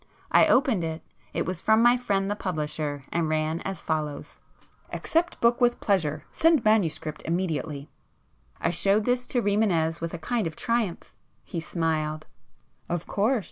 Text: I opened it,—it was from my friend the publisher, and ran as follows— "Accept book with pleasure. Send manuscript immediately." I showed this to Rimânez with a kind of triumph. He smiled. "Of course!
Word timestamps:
I 0.31 0.47
opened 0.47 0.83
it,—it 0.83 1.45
was 1.45 1.61
from 1.61 1.83
my 1.83 1.95
friend 1.95 2.27
the 2.27 2.35
publisher, 2.35 3.03
and 3.11 3.29
ran 3.29 3.61
as 3.61 3.83
follows— 3.83 4.39
"Accept 4.91 5.39
book 5.39 5.61
with 5.61 5.79
pleasure. 5.79 6.23
Send 6.31 6.65
manuscript 6.65 7.21
immediately." 7.23 7.87
I 8.59 8.71
showed 8.71 9.05
this 9.05 9.27
to 9.27 9.43
Rimânez 9.43 10.01
with 10.01 10.15
a 10.15 10.17
kind 10.17 10.47
of 10.47 10.55
triumph. 10.55 11.13
He 11.43 11.59
smiled. 11.59 12.25
"Of 12.89 13.05
course! 13.05 13.39